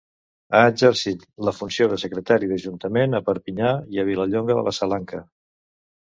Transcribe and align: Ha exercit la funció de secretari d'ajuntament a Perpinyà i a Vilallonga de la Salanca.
Ha 0.59 0.59
exercit 0.67 1.25
la 1.49 1.51
funció 1.57 1.87
de 1.91 1.99
secretari 2.03 2.49
d'ajuntament 2.51 3.13
a 3.19 3.21
Perpinyà 3.27 3.69
i 3.97 4.01
a 4.05 4.07
Vilallonga 4.09 4.55
de 4.61 4.63
la 4.69 4.73
Salanca. 4.79 5.21